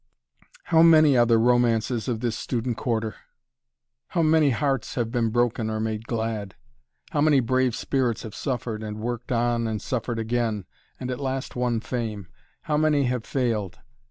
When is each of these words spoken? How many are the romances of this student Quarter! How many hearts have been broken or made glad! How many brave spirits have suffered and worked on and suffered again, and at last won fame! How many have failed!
How 0.63 0.81
many 0.81 1.15
are 1.15 1.27
the 1.27 1.37
romances 1.37 2.07
of 2.07 2.21
this 2.21 2.35
student 2.35 2.75
Quarter! 2.75 3.17
How 4.07 4.23
many 4.23 4.49
hearts 4.49 4.95
have 4.95 5.11
been 5.11 5.29
broken 5.29 5.69
or 5.69 5.79
made 5.79 6.07
glad! 6.07 6.55
How 7.11 7.21
many 7.21 7.39
brave 7.39 7.75
spirits 7.75 8.23
have 8.23 8.33
suffered 8.33 8.81
and 8.81 8.97
worked 8.97 9.31
on 9.31 9.67
and 9.67 9.79
suffered 9.79 10.17
again, 10.17 10.65
and 10.99 11.11
at 11.11 11.19
last 11.19 11.55
won 11.55 11.81
fame! 11.81 12.25
How 12.63 12.77
many 12.77 13.03
have 13.03 13.25
failed! 13.25 13.77